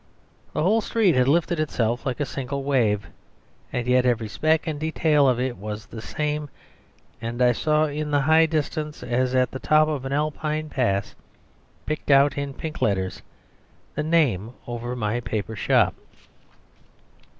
The 0.53 0.63
whole 0.63 0.81
street 0.81 1.13
had 1.13 1.27
lifted 1.27 1.59
itself 1.59 2.07
like 2.07 2.19
a 2.19 2.25
single 2.25 2.63
wave, 2.63 3.07
and 3.71 3.85
yet 3.85 4.03
every 4.03 4.27
speck 4.27 4.65
and 4.65 4.79
detail 4.79 5.29
of 5.29 5.39
it 5.39 5.57
was 5.57 5.85
the 5.85 6.01
same, 6.01 6.49
and 7.21 7.39
I 7.39 7.51
saw 7.51 7.83
in 7.85 8.09
the 8.09 8.21
high 8.21 8.47
distance, 8.47 9.03
as 9.03 9.35
at 9.35 9.51
the 9.51 9.59
top 9.59 9.87
of 9.87 10.03
an 10.03 10.11
Alpine 10.11 10.69
pass, 10.69 11.13
picked 11.85 12.09
out 12.09 12.35
in 12.35 12.55
pink 12.55 12.81
letters 12.81 13.21
the 13.93 14.01
name 14.01 14.53
over 14.65 14.95
my 14.95 15.19
paper 15.19 15.55
shop. 15.55 15.93